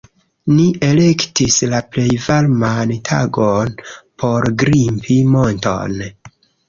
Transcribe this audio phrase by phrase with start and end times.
[0.51, 3.75] Ni elektis la plej varman tagon
[4.25, 6.01] por grimpi monton